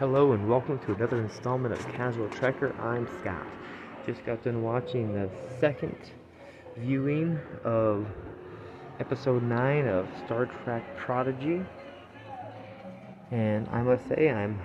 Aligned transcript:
Hello 0.00 0.32
and 0.32 0.48
welcome 0.48 0.78
to 0.78 0.94
another 0.94 1.20
installment 1.20 1.74
of 1.74 1.88
Casual 1.92 2.26
Trekker. 2.28 2.74
I'm 2.80 3.06
Scott. 3.20 3.46
Just 4.06 4.24
got 4.24 4.42
done 4.42 4.62
watching 4.62 5.12
the 5.12 5.28
second 5.58 5.94
viewing 6.78 7.38
of 7.64 8.06
episode 8.98 9.42
9 9.42 9.86
of 9.88 10.08
Star 10.24 10.46
Trek 10.64 10.96
Prodigy. 10.96 11.60
And 13.30 13.68
I 13.68 13.82
must 13.82 14.08
say, 14.08 14.30
I'm 14.30 14.58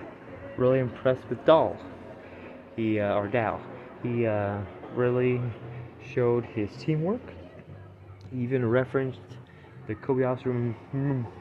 really 0.56 0.78
impressed 0.78 1.28
with 1.28 1.44
Dahl. 1.44 1.76
He, 2.74 2.98
uh, 2.98 3.16
or 3.16 3.28
Dal. 3.28 3.60
He 4.02 4.26
uh, 4.26 4.60
really 4.94 5.42
showed 6.14 6.46
his 6.46 6.70
teamwork. 6.78 7.20
He 8.32 8.38
even 8.38 8.66
referenced 8.66 9.36
the 9.86 9.96
Kobayashi 9.96 10.74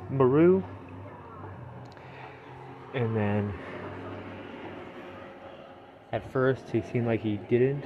Maru. 0.09 0.62
And 2.93 3.16
then 3.16 3.54
at 6.12 6.32
first 6.32 6.64
he 6.72 6.82
seemed 6.82 7.08
like 7.08 7.22
he 7.22 7.38
didn't 7.50 7.86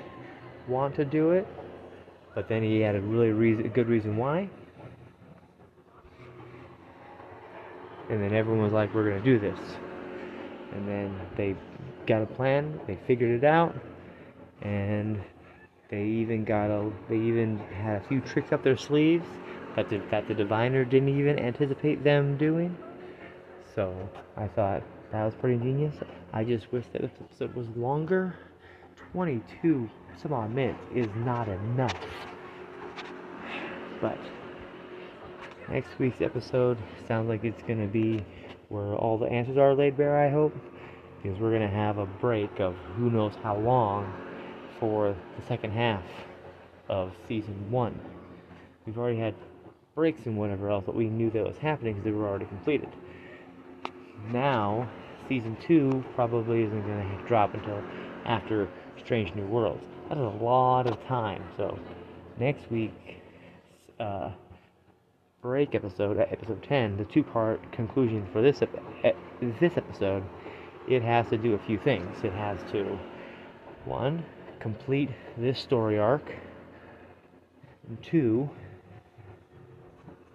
want 0.68 0.96
to 0.96 1.06
do 1.06 1.32
it, 1.32 1.48
but 2.36 2.48
then 2.48 2.64
he 2.64 2.80
had 2.80 2.96
a 2.96 3.02
really 3.02 3.32
reason, 3.32 3.66
a 3.66 3.70
good 3.70 3.88
reason 3.88 4.18
why. 4.18 4.50
And 8.10 8.22
then 8.22 8.34
everyone 8.34 8.64
was 8.64 8.74
like, 8.74 8.94
"We're 8.94 9.10
gonna 9.10 9.24
do 9.24 9.40
this." 9.40 9.60
And 10.72 10.88
then 10.88 11.16
they 11.36 11.56
got 12.06 12.22
a 12.22 12.26
plan. 12.26 12.80
They 12.88 12.98
figured 13.08 13.32
it 13.32 13.44
out, 13.44 13.76
and 14.62 15.22
they 15.90 16.06
even 16.06 16.44
got 16.44 16.70
a. 16.72 16.92
They 17.08 17.18
even 17.18 17.58
had 17.58 18.02
a 18.02 18.02
few 18.08 18.22
tricks 18.22 18.52
up 18.52 18.64
their 18.64 18.78
sleeves 18.78 19.26
that 19.76 19.90
the, 19.90 20.02
that 20.12 20.28
the 20.28 20.34
diviner 20.34 20.84
didn't 20.84 21.10
even 21.10 21.40
anticipate 21.40 22.04
them 22.04 22.38
doing. 22.38 22.76
So 23.76 24.10
I 24.36 24.48
thought 24.48 24.84
that 25.12 25.26
was 25.26 25.34
pretty 25.36 25.58
genius. 25.58 25.96
I 26.34 26.44
just 26.44 26.72
wish 26.72 26.86
that 26.94 27.02
this 27.02 27.12
episode 27.20 27.56
was 27.56 27.68
longer. 27.76 28.36
22 29.12 29.90
some 30.22 30.34
odd 30.34 30.54
minutes 30.54 30.80
is 30.94 31.08
not 31.18 31.48
enough. 31.48 31.96
But 34.02 34.20
next 35.70 35.98
week's 35.98 36.22
episode 36.22 36.78
sounds 37.08 37.30
like 37.30 37.44
it's 37.44 37.62
going 37.64 37.80
to 37.80 37.88
be 37.88 38.24
where 38.70 38.96
all 38.96 39.18
the 39.18 39.28
answers 39.28 39.58
are 39.58 39.74
laid 39.74 39.98
bare, 39.98 40.18
I 40.18 40.30
hope. 40.30 40.56
Because 41.22 41.40
we're 41.40 41.50
going 41.50 41.68
to 41.68 41.76
have 41.76 41.98
a 41.98 42.06
break 42.06 42.60
of 42.60 42.76
who 42.96 43.10
knows 43.10 43.34
how 43.42 43.58
long 43.58 44.12
for 44.80 45.16
the 45.38 45.46
second 45.48 45.72
half 45.72 46.04
of 46.88 47.12
season 47.28 47.72
one. 47.72 48.00
We've 48.86 48.98
already 48.98 49.20
had 49.20 49.36
breaks 49.96 50.26
and 50.26 50.38
whatever 50.38 50.70
else, 50.70 50.84
but 50.86 50.96
we 50.96 51.10
knew 51.10 51.30
that 51.32 51.46
was 51.46 51.58
happening 51.58 51.94
because 51.94 52.06
they 52.06 52.12
were 52.12 52.28
already 52.28 52.46
completed. 52.46 52.90
Now, 54.32 54.90
season 55.30 55.56
two 55.66 56.04
probably 56.16 56.64
isn't 56.64 56.82
going 56.82 57.18
to 57.18 57.28
drop 57.28 57.54
until 57.54 57.82
after 58.26 58.68
Strange 58.98 59.34
New 59.36 59.46
Worlds. 59.46 59.84
That 60.10 60.18
is 60.18 60.24
a 60.24 60.44
lot 60.44 60.88
of 60.88 61.02
time. 61.06 61.44
So, 61.56 61.78
next 62.40 62.70
week, 62.72 63.22
uh, 64.00 64.32
break 65.42 65.76
episode, 65.76 66.20
episode 66.20 66.64
10, 66.64 66.98
the 66.98 67.06
two 67.06 67.24
part 67.24 67.72
conclusion 67.72 68.28
for 68.34 68.42
this, 68.42 68.62
ep- 68.64 69.16
this 69.62 69.78
episode, 69.78 70.24
it 70.88 71.04
has 71.04 71.30
to 71.30 71.38
do 71.38 71.54
a 71.54 71.60
few 71.60 71.78
things. 71.78 72.18
It 72.24 72.34
has 72.34 72.58
to, 72.72 73.00
one, 73.86 74.26
complete 74.60 75.10
this 75.38 75.60
story 75.60 76.00
arc, 76.00 76.34
and 77.88 78.02
two, 78.02 78.50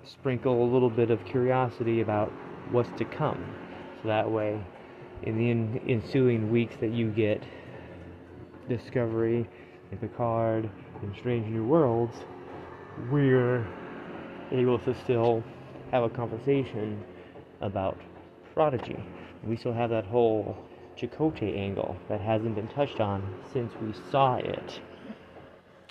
sprinkle 0.05 0.62
a 0.62 0.69
little 0.73 0.91
bit 0.91 1.11
of 1.11 1.25
curiosity 1.25 2.01
about 2.01 2.31
what's 2.70 2.97
to 2.98 3.05
come. 3.05 3.45
So 4.03 4.08
that 4.08 4.31
way, 4.31 4.61
in 5.27 5.72
the 5.72 5.91
ensuing 5.91 6.50
weeks 6.50 6.77
that 6.80 6.92
you 6.92 7.11
get 7.11 7.42
Discovery 8.69 9.48
and 9.91 10.00
Picard 10.00 10.70
and 11.03 11.14
Strange 11.19 11.47
New 11.47 11.64
Worlds, 11.64 12.17
we're 13.11 13.67
able 14.52 14.79
to 14.80 14.95
still 15.02 15.42
have 15.90 16.02
a 16.02 16.11
conversation 16.11 17.02
about 17.61 17.98
Prodigy. 18.55 19.02
We 19.42 19.57
still 19.57 19.73
have 19.73 19.90
that 19.90 20.05
whole 20.05 20.57
Chakotay 20.98 21.58
angle 21.58 21.96
that 22.08 22.20
hasn't 22.20 22.55
been 22.55 22.68
touched 22.68 23.01
on 23.01 23.23
since 23.52 23.73
we 23.83 23.92
saw 24.11 24.36
it 24.36 24.80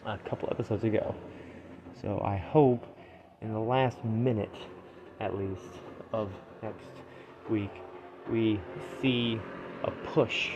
a 0.06 0.18
couple 0.30 0.48
episodes 0.52 0.84
ago. 0.84 1.16
So 2.02 2.22
I 2.24 2.38
hope 2.38 2.86
in 3.42 3.52
the 3.52 3.60
last 3.60 4.04
minute, 4.04 4.56
at 5.20 5.38
least, 5.38 5.62
of 6.14 6.32
next 6.62 6.90
week, 7.50 7.72
we 8.32 8.60
see 9.02 9.40
a 9.84 9.92
push 9.92 10.52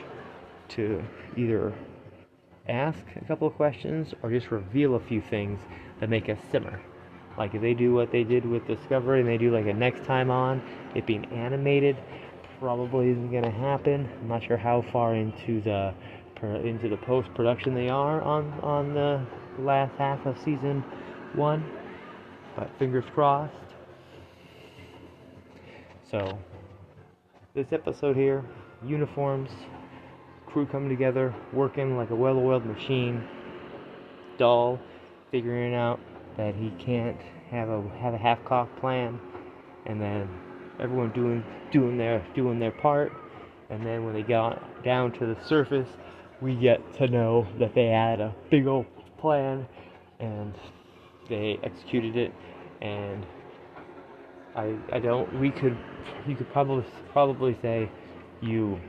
to 0.69 1.03
either 1.35 1.73
ask 2.67 2.99
a 3.15 3.25
couple 3.25 3.47
of 3.47 3.53
questions 3.55 4.13
or 4.21 4.29
just 4.29 4.51
reveal 4.51 4.95
a 4.95 4.99
few 4.99 5.21
things 5.21 5.59
that 5.99 6.09
make 6.09 6.29
us 6.29 6.37
simmer. 6.51 6.81
Like 7.37 7.53
if 7.53 7.61
they 7.61 7.73
do 7.73 7.93
what 7.93 8.11
they 8.11 8.23
did 8.23 8.45
with 8.45 8.65
Discovery 8.67 9.19
and 9.19 9.29
they 9.29 9.37
do 9.37 9.51
like 9.51 9.67
a 9.67 9.73
next 9.73 10.05
time 10.05 10.31
on, 10.31 10.61
it 10.95 11.05
being 11.05 11.25
animated, 11.25 11.97
probably 12.59 13.11
isn't 13.11 13.31
going 13.31 13.43
to 13.43 13.51
happen. 13.51 14.09
I'm 14.21 14.27
not 14.27 14.43
sure 14.43 14.57
how 14.57 14.81
far 14.91 15.15
into 15.15 15.61
the 15.61 15.93
into 16.41 16.87
the 16.87 16.97
post 16.97 17.33
production 17.33 17.73
they 17.73 17.89
are 17.89 18.21
on 18.21 18.51
on 18.61 18.93
the 18.93 19.25
last 19.57 19.95
half 19.97 20.23
of 20.25 20.37
season 20.37 20.83
one, 21.33 21.63
but 22.55 22.69
fingers 22.77 23.05
crossed. 23.13 23.53
So 26.11 26.37
this 27.57 27.73
episode 27.73 28.15
here, 28.15 28.45
uniforms, 28.85 29.49
crew 30.45 30.67
coming 30.67 30.89
together, 30.89 31.33
working 31.51 31.97
like 31.97 32.11
a 32.11 32.15
well-oiled 32.15 32.63
machine. 32.63 33.23
Dal 34.37 34.79
figuring 35.31 35.73
out 35.73 35.99
that 36.37 36.53
he 36.53 36.69
can't 36.77 37.17
have 37.49 37.67
a 37.67 37.81
have 37.99 38.13
a 38.13 38.17
half-cocked 38.17 38.79
plan, 38.79 39.19
and 39.87 39.99
then 39.99 40.29
everyone 40.79 41.11
doing 41.13 41.43
doing 41.71 41.97
their 41.97 42.23
doing 42.35 42.59
their 42.59 42.71
part. 42.71 43.11
And 43.71 43.83
then 43.83 44.05
when 44.05 44.13
they 44.13 44.21
got 44.21 44.83
down 44.83 45.11
to 45.13 45.25
the 45.25 45.37
surface, 45.47 45.89
we 46.39 46.53
get 46.53 46.79
to 46.97 47.07
know 47.07 47.47
that 47.59 47.73
they 47.73 47.87
had 47.87 48.21
a 48.21 48.35
big 48.51 48.67
old 48.67 48.85
plan, 49.17 49.67
and 50.19 50.53
they 51.27 51.59
executed 51.63 52.15
it, 52.15 52.31
and 52.81 53.25
I, 54.57 54.75
I 54.91 54.99
don't. 54.99 55.39
We 55.39 55.51
could, 55.51 55.77
you 56.27 56.35
could 56.35 56.51
probably 56.51 56.83
probably 57.13 57.55
say, 57.61 57.89
you, 58.41 58.79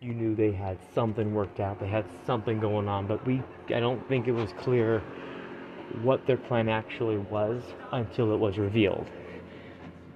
you 0.00 0.12
knew 0.12 0.34
they 0.34 0.50
had 0.50 0.78
something 0.94 1.32
worked 1.32 1.60
out. 1.60 1.78
They 1.80 1.88
had 1.88 2.04
something 2.26 2.58
going 2.58 2.88
on, 2.88 3.06
but 3.06 3.24
we, 3.24 3.40
I 3.68 3.78
don't 3.78 4.06
think 4.08 4.26
it 4.26 4.32
was 4.32 4.52
clear 4.58 5.00
what 6.02 6.26
their 6.26 6.36
plan 6.36 6.68
actually 6.68 7.18
was 7.18 7.62
until 7.92 8.34
it 8.34 8.36
was 8.36 8.58
revealed, 8.58 9.06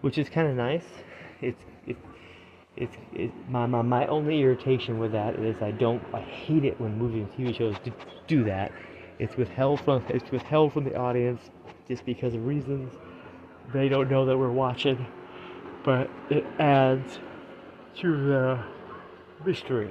which 0.00 0.18
is 0.18 0.28
kind 0.28 0.48
of 0.48 0.56
nice. 0.56 0.86
It's, 1.40 1.62
it, 1.86 1.96
it's, 2.76 2.96
it, 3.14 3.30
my, 3.48 3.66
my, 3.66 3.82
my 3.82 4.06
only 4.08 4.40
irritation 4.42 4.98
with 4.98 5.12
that 5.12 5.36
is 5.36 5.62
I 5.62 5.70
don't, 5.70 6.02
I 6.12 6.20
hate 6.20 6.64
it 6.64 6.80
when 6.80 6.98
movies 6.98 7.28
and 7.38 7.48
TV 7.48 7.56
shows 7.56 7.76
do, 7.84 7.92
do 8.26 8.44
that. 8.44 8.72
It's 9.20 9.36
withheld 9.36 9.80
from, 9.82 10.04
it's 10.08 10.30
withheld 10.32 10.72
from 10.72 10.84
the 10.84 10.96
audience 10.96 11.40
just 11.88 12.04
because 12.04 12.34
of 12.34 12.44
reasons 12.44 12.92
they 13.72 13.88
don't 13.88 14.10
know 14.10 14.26
that 14.26 14.36
we're 14.36 14.50
watching, 14.50 15.06
but 15.84 16.10
it 16.30 16.44
adds 16.58 17.18
to 17.96 18.26
the 18.26 18.64
mystery. 19.44 19.90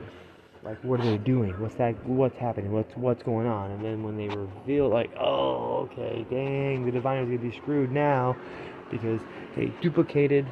Like, 0.64 0.84
what 0.84 1.00
are 1.00 1.06
they 1.06 1.18
doing? 1.18 1.60
What's 1.60 1.76
that? 1.76 2.06
What's 2.06 2.38
happening? 2.38 2.72
What's 2.72 2.96
what's 2.96 3.24
going 3.24 3.48
on? 3.48 3.72
And 3.72 3.84
then 3.84 4.04
when 4.04 4.16
they 4.16 4.28
reveal, 4.28 4.90
like, 4.90 5.12
oh, 5.20 5.90
okay, 5.92 6.26
dang, 6.30 6.86
the 6.86 6.92
diviner's 6.92 7.26
gonna 7.28 7.40
be 7.40 7.58
screwed 7.58 7.92
now 7.92 8.36
because 8.92 9.22
they 9.56 9.72
duplicated 9.82 10.46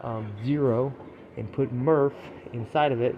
um, 0.00 0.32
Zero 0.44 0.94
and 1.36 1.52
put 1.52 1.74
Murf 1.74 2.14
inside 2.52 2.92
of 2.92 3.02
it 3.02 3.14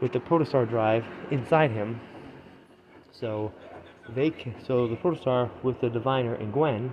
with 0.00 0.12
the 0.12 0.18
protostar 0.18 0.68
drive 0.68 1.04
inside 1.30 1.70
him. 1.70 2.00
So 3.12 3.52
they 4.14 4.32
so 4.66 4.88
the 4.88 4.96
protostar 4.96 5.50
with 5.62 5.80
the 5.80 5.90
diviner 5.90 6.34
and 6.34 6.52
Gwyn 6.52 6.92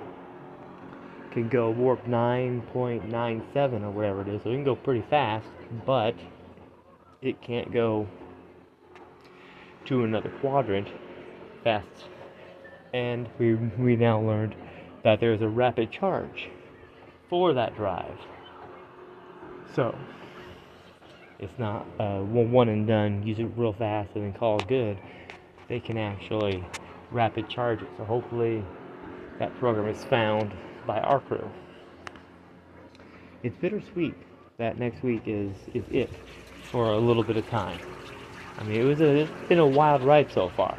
can 1.36 1.50
go 1.50 1.70
warp 1.70 2.06
9.97 2.06 3.84
or 3.84 3.92
whatever 3.92 4.22
it 4.22 4.30
is, 4.30 4.42
so 4.44 4.50
it 4.50 4.54
can 4.54 4.64
go 4.64 4.76
pretty 4.76 5.04
fast, 5.10 5.48
but 5.86 6.16
it 7.22 7.42
can't 7.42 7.74
go 7.74 8.08
to 9.84 10.06
another 10.06 10.32
quadrant 10.40 10.88
fast. 11.62 12.06
And 12.94 13.28
we, 13.38 13.56
we 13.56 13.98
now 13.98 14.22
learned 14.22 14.56
that 15.04 15.20
there's 15.20 15.42
a 15.42 15.48
rapid 15.48 15.92
charge 15.92 16.50
for 17.30 17.54
that 17.54 17.76
drive. 17.76 18.18
So, 19.76 19.94
it's 21.40 21.60
not 21.60 21.86
uh, 22.00 22.20
one 22.20 22.70
and 22.70 22.88
done, 22.88 23.28
use 23.28 23.40
it 23.40 23.50
real 23.58 23.74
fast 23.74 24.12
and 24.16 24.24
then 24.24 24.34
call 24.40 24.60
it 24.60 24.68
good. 24.70 24.98
They 25.68 25.82
can 25.82 25.98
actually 25.98 26.64
rapid 27.12 27.50
charge 27.50 27.82
it. 27.82 27.90
So, 27.98 28.06
hopefully, 28.06 28.64
that 29.38 29.54
program 29.60 29.94
is 29.94 30.06
found 30.06 30.54
by 30.86 31.00
our 31.00 31.20
crew. 31.20 31.50
It's 33.44 33.56
bittersweet 33.58 34.16
that 34.58 34.80
next 34.80 35.04
week 35.04 35.24
is, 35.26 35.56
is 35.74 35.84
it. 35.92 36.10
for 36.72 36.92
a 36.94 36.98
little 36.98 37.24
bit 37.24 37.38
of 37.38 37.48
time. 37.50 37.80
I 38.58 38.64
mean, 38.64 38.80
it 38.80 38.84
was 38.84 39.02
a, 39.02 39.22
it's 39.22 39.50
been 39.50 39.60
a 39.60 39.68
wild 39.68 40.04
ride 40.04 40.32
so 40.32 40.50
far. 40.50 40.78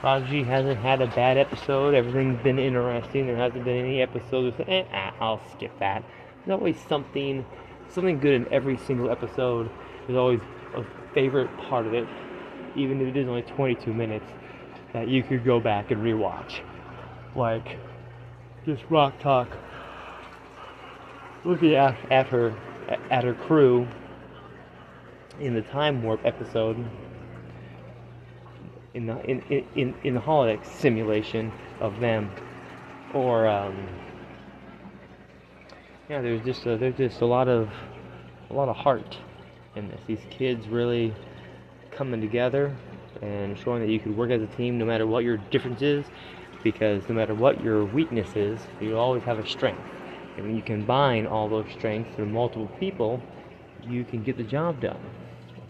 Prodigy 0.00 0.42
hasn't 0.42 0.78
had 0.78 1.02
a 1.02 1.06
bad 1.08 1.36
episode. 1.36 1.94
Everything's 1.94 2.42
been 2.42 2.58
interesting. 2.58 3.26
There 3.26 3.36
hasn't 3.36 3.64
been 3.64 3.76
any 3.76 4.00
episodes 4.00 4.56
eh, 4.66 4.84
ah, 4.92 5.14
I'll 5.20 5.40
skip 5.52 5.78
that. 5.78 6.02
There's 6.44 6.58
always 6.58 6.76
something, 6.88 7.44
something 7.88 8.18
good 8.18 8.34
in 8.34 8.52
every 8.52 8.78
single 8.78 9.10
episode. 9.10 9.70
There's 10.06 10.16
always 10.16 10.40
a 10.74 10.84
favorite 11.12 11.54
part 11.58 11.86
of 11.86 11.94
it, 11.94 12.08
even 12.76 13.00
if 13.00 13.08
it 13.08 13.16
is 13.18 13.28
only 13.28 13.42
22 13.42 13.92
minutes, 13.92 14.24
that 14.92 15.08
you 15.08 15.22
could 15.22 15.44
go 15.44 15.60
back 15.60 15.90
and 15.90 16.02
rewatch. 16.02 16.60
Like, 17.36 17.78
just 18.64 18.82
Rok-Tahk. 18.90 19.48
Looking 21.44 21.74
at, 21.74 21.96
at 22.10 22.26
her, 22.28 22.54
at 23.10 23.24
her 23.24 23.34
crew 23.34 23.86
in 25.40 25.54
the 25.54 25.62
time 25.62 26.02
warp 26.02 26.20
episode 26.24 26.76
in 28.94 29.06
the 29.06 29.18
in 29.24 29.40
in, 29.74 29.94
in 30.04 30.14
the 30.14 30.20
holodeck 30.20 30.64
simulation 30.64 31.52
of 31.80 31.98
them. 32.00 32.30
Or 33.14 33.46
um, 33.46 33.88
yeah 36.08 36.20
there's 36.20 36.44
just 36.44 36.66
a, 36.66 36.76
there's 36.76 36.96
just 36.96 37.20
a 37.20 37.26
lot 37.26 37.48
of 37.48 37.70
a 38.50 38.54
lot 38.54 38.68
of 38.68 38.76
heart 38.76 39.16
in 39.76 39.88
this. 39.88 40.00
These 40.06 40.26
kids 40.30 40.68
really 40.68 41.14
coming 41.90 42.20
together 42.20 42.76
and 43.22 43.58
showing 43.58 43.80
that 43.82 43.90
you 43.90 44.00
can 44.00 44.16
work 44.16 44.30
as 44.30 44.42
a 44.42 44.46
team 44.46 44.78
no 44.78 44.84
matter 44.84 45.06
what 45.06 45.24
your 45.24 45.36
difference 45.36 45.82
is 45.82 46.06
because 46.62 47.08
no 47.08 47.14
matter 47.14 47.34
what 47.34 47.62
your 47.62 47.84
weakness 47.84 48.36
is 48.36 48.60
you 48.80 48.96
always 48.96 49.22
have 49.22 49.38
a 49.38 49.46
strength 49.46 49.82
and 50.36 50.46
when 50.46 50.56
you 50.56 50.62
combine 50.62 51.26
all 51.26 51.48
those 51.48 51.66
strengths 51.76 52.14
through 52.16 52.26
multiple 52.26 52.70
people 52.78 53.20
you 53.88 54.04
can 54.04 54.22
get 54.22 54.36
the 54.36 54.44
job 54.44 54.80
done 54.80 55.00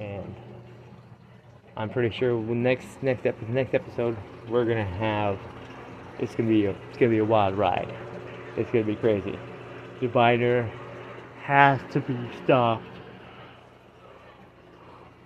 and 0.00 0.34
I'm 1.76 1.88
pretty 1.88 2.14
sure 2.14 2.38
next 2.42 3.02
next 3.02 3.24
episode, 3.24 3.50
next 3.50 3.74
episode 3.74 4.16
we're 4.48 4.64
gonna 4.64 4.84
have 4.84 5.38
it's 6.20 6.34
gonna 6.34 6.48
be 6.48 6.66
a, 6.66 6.70
it's 6.70 6.98
gonna 6.98 7.10
be 7.10 7.18
a 7.18 7.24
wild 7.24 7.56
ride. 7.56 7.92
It's 8.56 8.70
gonna 8.70 8.84
be 8.84 8.96
crazy. 8.96 9.38
Diviner 10.00 10.70
has 11.42 11.80
to 11.92 12.00
be 12.00 12.16
stopped. 12.44 12.84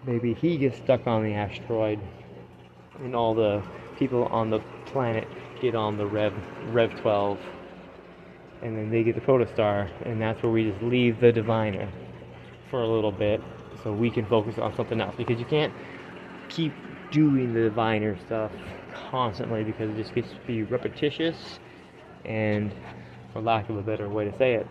Maybe 0.06 0.34
he 0.34 0.56
gets 0.56 0.76
stuck 0.76 1.06
on 1.06 1.24
the 1.24 1.34
asteroid, 1.34 1.98
and 3.00 3.16
all 3.16 3.34
the 3.34 3.62
people 3.98 4.26
on 4.26 4.50
the 4.50 4.60
planet 4.86 5.26
get 5.64 5.74
on 5.74 5.96
the 5.96 6.06
Rev 6.06 6.34
Rev 6.68 6.94
12, 7.00 7.38
and 8.62 8.76
then 8.76 8.90
they 8.90 9.02
get 9.02 9.14
the 9.14 9.20
protostar, 9.20 9.90
and 10.04 10.20
that's 10.20 10.42
where 10.42 10.52
we 10.52 10.70
just 10.70 10.82
leave 10.82 11.20
the 11.20 11.32
diviner 11.32 11.88
for 12.70 12.82
a 12.82 12.86
little 12.86 13.12
bit 13.12 13.40
so 13.82 13.92
we 13.92 14.10
can 14.10 14.26
focus 14.26 14.58
on 14.58 14.74
something 14.76 15.00
else 15.00 15.14
because 15.16 15.38
you 15.38 15.46
can't 15.46 15.72
keep 16.48 16.72
doing 17.10 17.54
the 17.54 17.62
diviner 17.62 18.16
stuff 18.26 18.52
constantly 19.10 19.64
because 19.64 19.90
it 19.90 19.96
just 19.96 20.14
gets 20.14 20.28
to 20.30 20.38
be 20.46 20.62
repetitious 20.62 21.58
and 22.24 22.72
for 23.32 23.40
lack 23.40 23.68
of 23.68 23.76
a 23.76 23.82
better 23.82 24.08
way 24.08 24.24
to 24.24 24.36
say 24.38 24.54
it 24.54 24.66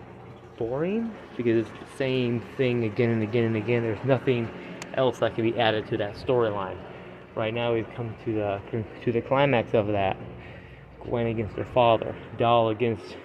boring 0.57 1.11
because 1.35 1.65
it's 1.65 1.69
the 1.69 1.97
same 1.97 2.41
thing 2.57 2.83
again 2.83 3.09
and 3.09 3.23
again 3.23 3.45
and 3.45 3.55
again. 3.55 3.81
There's 3.81 4.05
nothing 4.05 4.49
else 4.93 5.19
that 5.19 5.33
can 5.35 5.49
be 5.49 5.59
added 5.59 5.87
to 5.87 5.97
that 5.97 6.15
storyline. 6.15 6.77
Right 7.35 7.53
now 7.53 7.73
we've 7.73 7.89
come 7.95 8.13
to 8.25 8.33
the 8.33 8.61
to 9.03 9.11
the 9.11 9.21
climax 9.21 9.73
of 9.73 9.87
that 9.87 10.17
Gwyn 11.03 11.27
against 11.27 11.55
her 11.55 11.67
father 11.73 12.15
Dal 12.37 12.69
against 12.69 13.17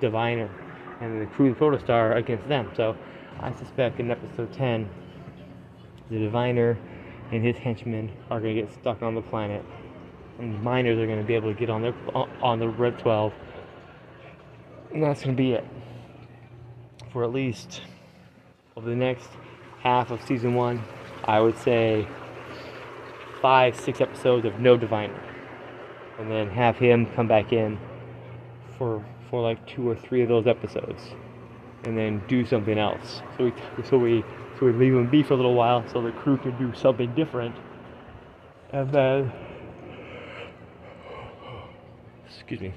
Diviner 0.00 0.50
and 1.00 1.20
the 1.20 1.26
crew 1.26 1.50
of 1.50 1.58
protostar 1.58 2.16
against 2.16 2.48
them 2.48 2.70
so 2.76 2.96
I 3.40 3.54
suspect 3.54 4.00
in 4.00 4.10
episode 4.10 4.52
10 4.52 4.88
the 6.10 6.18
diviner 6.18 6.78
and 7.32 7.44
his 7.44 7.56
henchmen 7.56 8.10
are 8.30 8.40
going 8.40 8.54
to 8.54 8.62
get 8.62 8.72
stuck 8.72 9.02
on 9.02 9.14
the 9.14 9.22
planet, 9.22 9.64
and 10.38 10.54
the 10.54 10.58
miners 10.58 10.98
are 10.98 11.06
going 11.06 11.18
to 11.18 11.24
be 11.24 11.34
able 11.34 11.52
to 11.52 11.58
get 11.58 11.70
on 11.70 11.82
their 11.82 11.94
on 12.14 12.58
the 12.58 12.68
Rev 12.68 12.96
12, 12.98 13.32
and 14.92 15.02
that's 15.02 15.22
going 15.22 15.36
to 15.36 15.42
be 15.42 15.52
it 15.52 15.64
for 17.12 17.24
at 17.24 17.32
least 17.32 17.82
over 18.76 18.88
the 18.88 18.96
next 18.96 19.28
half 19.80 20.10
of 20.10 20.22
season 20.22 20.54
one. 20.54 20.82
I 21.24 21.40
would 21.40 21.58
say 21.58 22.06
five, 23.42 23.78
six 23.78 24.00
episodes 24.00 24.46
of 24.46 24.60
no 24.60 24.76
diviner, 24.76 25.20
and 26.18 26.30
then 26.30 26.48
have 26.48 26.76
him 26.76 27.06
come 27.14 27.28
back 27.28 27.52
in 27.52 27.78
for 28.78 29.04
for 29.30 29.42
like 29.42 29.66
two 29.66 29.88
or 29.88 29.96
three 29.96 30.22
of 30.22 30.28
those 30.28 30.46
episodes, 30.46 31.02
and 31.84 31.96
then 31.96 32.22
do 32.28 32.46
something 32.46 32.78
else. 32.78 33.22
So 33.36 33.44
we 33.44 33.52
so 33.84 33.98
we 33.98 34.24
so 34.58 34.66
we 34.66 34.72
leave 34.72 34.94
him 34.94 35.10
be 35.10 35.22
for 35.22 35.34
a 35.34 35.36
little 35.36 35.54
while 35.54 35.84
so 35.92 36.00
the 36.00 36.12
crew 36.12 36.36
can 36.38 36.56
do 36.58 36.76
something 36.78 37.14
different. 37.14 37.54
And 38.72 38.90
then, 38.90 39.32
excuse 42.26 42.60
me, 42.60 42.74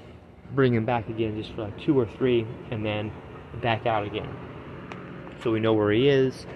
bring 0.54 0.74
him 0.74 0.84
back 0.84 1.08
again 1.08 1.40
just 1.40 1.54
for 1.54 1.62
like 1.62 1.78
two 1.80 1.98
or 1.98 2.06
three 2.06 2.46
and 2.70 2.84
then 2.84 3.10
back 3.60 3.86
out 3.86 4.04
again. 4.06 4.28
So 5.42 5.50
we 5.50 5.60
know 5.60 5.72
where 5.72 5.90
he 5.90 6.08
is, 6.08 6.46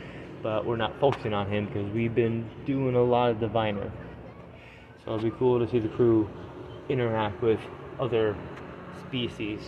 but 0.42 0.66
we're 0.66 0.76
not 0.76 0.98
focusing 1.00 1.32
on 1.32 1.50
him 1.50 1.66
because 1.66 1.90
we've 1.92 2.14
been 2.14 2.48
doing 2.66 2.94
a 2.94 3.02
lot 3.02 3.31
of 3.31 3.40
diviner. 3.40 3.90
So 5.04 5.14
it'll 5.14 5.31
be 5.31 5.36
cool 5.36 5.58
to 5.58 5.70
see 5.70 5.78
the 5.78 5.88
crew 5.88 6.28
interact 6.88 7.42
with 7.42 7.60
other 7.98 8.36
species. 9.06 9.60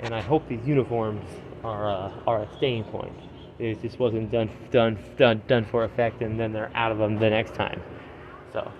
And 0.00 0.14
I 0.14 0.20
hope 0.20 0.48
these 0.48 0.64
uniforms 0.66 1.24
are, 1.64 1.90
uh, 1.90 2.12
are 2.26 2.42
a 2.42 2.56
staying 2.56 2.84
point 2.84 3.16
it 3.58 3.80
just 3.80 3.98
wasn't 3.98 4.30
done 4.30 4.50
done 4.70 4.98
done 5.16 5.42
done 5.46 5.64
for 5.64 5.84
effect, 5.84 6.20
and 6.22 6.38
then 6.38 6.52
they're 6.52 6.70
out 6.74 6.92
of 6.92 6.98
them 6.98 7.18
the 7.18 7.30
next 7.30 7.54
time. 7.54 7.82
So 8.52 8.70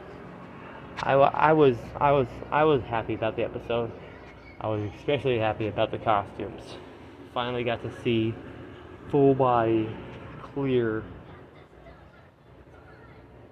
I, 1.02 1.12
I 1.14 1.52
was 1.52 1.76
I 1.96 2.12
was 2.12 2.26
I 2.50 2.64
was 2.64 2.82
happy 2.82 3.14
about 3.14 3.36
the 3.36 3.44
episode. 3.44 3.90
I 4.60 4.68
was 4.68 4.90
especially 4.98 5.38
happy 5.38 5.68
about 5.68 5.90
the 5.90 5.98
costumes. 5.98 6.62
Finally 7.32 7.64
got 7.64 7.82
to 7.82 8.02
see 8.02 8.34
full 9.10 9.34
body, 9.34 9.88
clear 10.54 11.02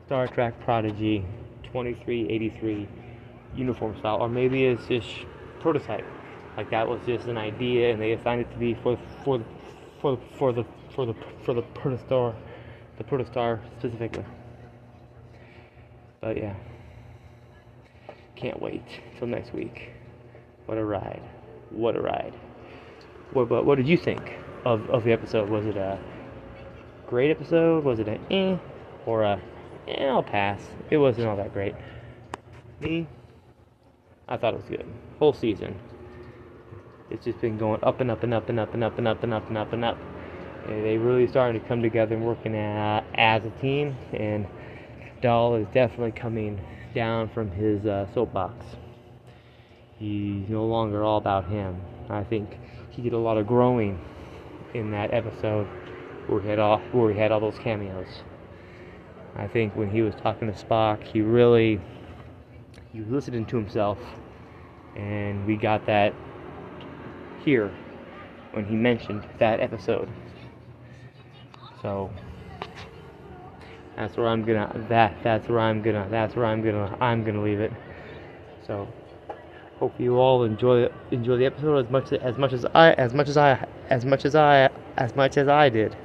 Star 0.06 0.26
Trek 0.28 0.58
Prodigy 0.60 1.24
2383 1.64 2.88
uniform 3.56 3.96
style, 3.98 4.16
or 4.16 4.28
maybe 4.28 4.64
it's 4.64 4.86
just 4.86 5.08
prototype. 5.60 6.04
Like 6.56 6.70
that 6.70 6.86
was 6.86 7.00
just 7.06 7.26
an 7.26 7.38
idea, 7.38 7.92
and 7.92 8.00
they 8.00 8.12
assigned 8.12 8.42
it 8.42 8.50
to 8.52 8.58
be 8.58 8.74
for 8.74 8.98
for 9.24 9.40
for 10.00 10.18
for 10.38 10.52
the 10.52 10.64
for 10.94 11.06
the 11.06 11.14
for 11.44 11.54
the 11.54 11.62
protostar, 11.62 12.34
the 12.98 13.04
protostar 13.04 13.60
specifically. 13.78 14.24
But 16.20 16.36
yeah, 16.36 16.54
can't 18.36 18.60
wait 18.60 18.84
till 19.18 19.26
next 19.28 19.52
week. 19.52 19.90
What 20.66 20.78
a 20.78 20.84
ride! 20.84 21.22
What 21.70 21.96
a 21.96 22.00
ride! 22.00 22.34
What 23.32 23.50
what, 23.50 23.66
what 23.66 23.76
did 23.76 23.88
you 23.88 23.96
think 23.96 24.34
of 24.64 24.88
of 24.90 25.04
the 25.04 25.12
episode? 25.12 25.48
Was 25.48 25.66
it 25.66 25.76
a 25.76 25.98
great 27.06 27.30
episode? 27.30 27.84
Was 27.84 27.98
it 27.98 28.08
an 28.08 28.20
eh 28.30 28.56
or 29.06 29.22
a 29.22 29.40
eh, 29.88 30.06
I'll 30.06 30.22
pass? 30.22 30.60
It 30.90 30.98
wasn't 30.98 31.26
all 31.26 31.36
that 31.36 31.52
great. 31.52 31.74
Me, 32.80 33.06
I 34.28 34.36
thought 34.36 34.54
it 34.54 34.56
was 34.56 34.68
good. 34.68 34.86
Whole 35.18 35.32
season. 35.32 35.78
It's 37.10 37.24
just 37.24 37.40
been 37.40 37.58
going 37.58 37.82
up 37.82 38.00
and 38.00 38.10
up 38.10 38.22
and 38.22 38.32
up 38.32 38.48
and 38.48 38.58
up 38.58 38.74
and 38.74 38.82
up 38.82 38.98
and 38.98 39.06
up 39.06 39.22
and 39.22 39.34
up 39.34 39.48
and 39.48 39.58
up 39.58 39.72
and 39.72 39.84
up. 39.84 39.98
And 40.66 40.84
they 40.84 40.96
really 40.96 41.26
starting 41.26 41.60
to 41.60 41.68
come 41.68 41.82
together 41.82 42.14
and 42.14 42.24
working 42.24 42.54
as 42.54 43.44
a 43.44 43.50
team. 43.60 43.96
And 44.12 44.46
Dal 45.20 45.56
is 45.56 45.66
definitely 45.74 46.12
coming 46.12 46.60
down 46.94 47.28
from 47.28 47.50
his 47.50 47.84
uh, 47.84 48.06
soapbox. 48.14 48.64
He's 49.98 50.48
no 50.48 50.64
longer 50.64 51.04
all 51.04 51.18
about 51.18 51.48
him. 51.48 51.80
I 52.08 52.24
think 52.24 52.58
he 52.90 53.02
did 53.02 53.12
a 53.12 53.18
lot 53.18 53.36
of 53.36 53.46
growing 53.46 54.00
in 54.72 54.90
that 54.92 55.12
episode 55.12 55.66
where 56.26 56.40
he 56.40 56.48
had 56.48 56.58
all 56.58 56.78
where 56.92 57.12
he 57.12 57.18
had 57.18 57.30
all 57.30 57.40
those 57.40 57.58
cameos. 57.58 58.06
I 59.36 59.46
think 59.48 59.76
when 59.76 59.90
he 59.90 60.00
was 60.02 60.14
talking 60.22 60.52
to 60.52 60.58
Spock, 60.58 61.02
he 61.02 61.20
really 61.20 61.80
he 62.92 63.00
was 63.00 63.08
listening 63.08 63.46
to 63.46 63.56
himself, 63.56 63.98
and 64.96 65.46
we 65.46 65.56
got 65.56 65.86
that 65.86 66.14
here 67.44 67.72
when 68.52 68.64
he 68.64 68.74
mentioned 68.74 69.26
that 69.38 69.60
episode. 69.60 70.08
So 71.82 72.10
that's 73.96 74.16
where 74.16 74.28
I'm 74.28 74.44
gonna 74.44 74.86
that 74.88 75.16
that's 75.22 75.48
where 75.48 75.60
I'm 75.60 75.82
gonna 75.82 76.06
that's 76.10 76.34
where 76.34 76.46
I'm 76.46 76.62
gonna 76.62 76.96
I'm 77.00 77.24
gonna 77.24 77.42
leave 77.42 77.60
it. 77.60 77.72
So 78.66 78.88
hope 79.78 79.98
you 80.00 80.16
all 80.16 80.44
enjoy 80.44 80.88
enjoy 81.10 81.36
the 81.36 81.46
episode 81.46 81.84
as 81.84 81.90
much 81.90 82.12
as 82.12 82.38
much 82.38 82.52
as 82.52 82.64
I 82.74 82.92
as 82.92 83.12
much 83.12 83.28
as 83.28 83.36
I 83.36 83.66
as 83.90 84.04
much 84.04 84.24
as 84.24 84.34
I 84.34 84.70
as 84.96 85.14
much 85.14 85.36
as 85.36 85.48
I 85.48 85.68
did. 85.68 85.96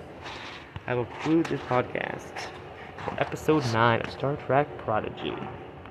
I 0.88 0.96
will 0.96 1.06
conclude 1.06 1.46
this 1.46 1.62
podcast 1.62 2.48
episode 3.18 3.64
nine 3.74 4.02
of 4.02 4.12
Star 4.12 4.36
Trek 4.36 4.68
Prodigy. 4.80 5.34